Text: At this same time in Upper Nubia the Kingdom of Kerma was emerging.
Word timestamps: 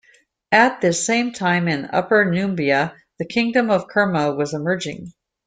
At 0.51 0.81
this 0.81 1.05
same 1.05 1.31
time 1.31 1.67
in 1.67 1.85
Upper 1.93 2.25
Nubia 2.25 2.95
the 3.19 3.27
Kingdom 3.27 3.69
of 3.69 3.87
Kerma 3.87 4.33
was 4.33 4.51
emerging. 4.55 5.13